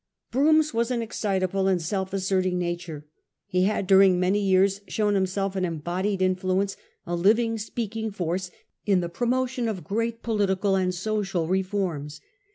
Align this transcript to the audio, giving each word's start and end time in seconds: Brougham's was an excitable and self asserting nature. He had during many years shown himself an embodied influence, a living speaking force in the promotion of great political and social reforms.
Brougham's 0.31 0.73
was 0.73 0.89
an 0.89 1.03
excitable 1.03 1.67
and 1.67 1.79
self 1.79 2.11
asserting 2.11 2.57
nature. 2.57 3.05
He 3.45 3.65
had 3.65 3.85
during 3.85 4.19
many 4.19 4.39
years 4.39 4.81
shown 4.87 5.13
himself 5.13 5.55
an 5.55 5.63
embodied 5.63 6.23
influence, 6.23 6.75
a 7.05 7.15
living 7.15 7.59
speaking 7.59 8.09
force 8.09 8.49
in 8.83 9.01
the 9.01 9.09
promotion 9.09 9.67
of 9.67 9.83
great 9.83 10.23
political 10.23 10.73
and 10.73 10.91
social 10.91 11.47
reforms. 11.47 12.19